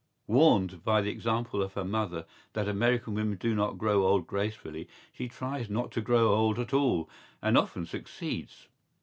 [0.25, 4.87] Warned by the example of her mother that American women do not grow old gracefully,
[5.13, 7.07] she tries not to grow old at all
[7.39, 8.67] and often succeeds.